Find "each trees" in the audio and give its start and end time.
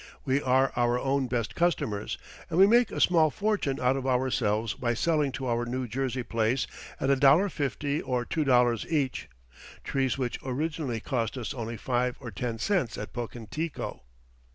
8.91-10.17